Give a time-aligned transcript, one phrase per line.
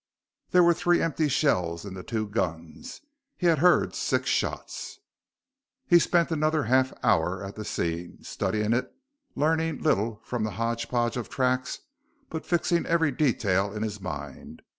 [0.49, 3.01] There were three empty shells in the two guns.
[3.37, 4.97] He had heard six shots.
[5.85, 8.91] He spent another half hour at the scene, studying it,
[9.35, 11.81] learning little from the hodgepodge of tracks
[12.31, 14.63] but fixing every detail in his mind.